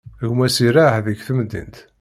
Gma-s 0.29 0.57
iraɛ 0.67 0.93
deg 1.05 1.19
temdint. 1.25 1.77